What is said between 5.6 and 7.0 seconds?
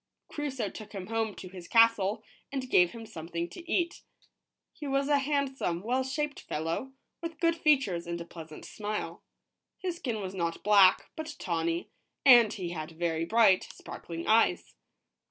well shaped fellow,